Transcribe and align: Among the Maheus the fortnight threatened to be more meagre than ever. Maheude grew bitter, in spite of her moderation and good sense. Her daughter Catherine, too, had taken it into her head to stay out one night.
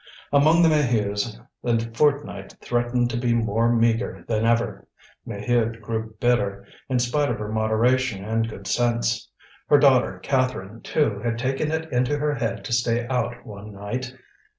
Among 0.33 0.63
the 0.63 0.69
Maheus 0.69 1.39
the 1.61 1.91
fortnight 1.93 2.53
threatened 2.59 3.11
to 3.11 3.17
be 3.17 3.35
more 3.35 3.71
meagre 3.71 4.25
than 4.27 4.47
ever. 4.47 4.87
Maheude 5.27 5.79
grew 5.79 6.15
bitter, 6.19 6.65
in 6.89 6.97
spite 6.97 7.29
of 7.29 7.37
her 7.37 7.51
moderation 7.51 8.25
and 8.25 8.49
good 8.49 8.65
sense. 8.65 9.29
Her 9.67 9.77
daughter 9.77 10.17
Catherine, 10.23 10.81
too, 10.81 11.19
had 11.19 11.37
taken 11.37 11.71
it 11.71 11.91
into 11.93 12.17
her 12.17 12.33
head 12.33 12.65
to 12.65 12.73
stay 12.73 13.05
out 13.09 13.45
one 13.45 13.73
night. 13.73 14.15